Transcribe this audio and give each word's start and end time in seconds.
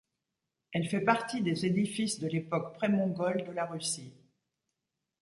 Elle 0.71 0.87
fait 0.89 1.01
partie 1.03 1.43
des 1.43 1.63
édifices 1.67 2.17
de 2.17 2.27
l'époque 2.27 2.73
pré-mongole 2.73 3.45
de 3.45 3.51
la 3.51 3.67
Russe. 3.67 4.01